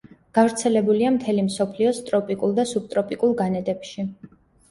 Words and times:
გავრცელებულია 0.35 1.09
მთელი 1.17 1.43
მსოფლიოს 1.49 1.99
ტროპიკულ 2.09 2.55
და 2.61 2.67
სუბტროპიკულ 2.71 3.35
განედებში. 3.43 4.07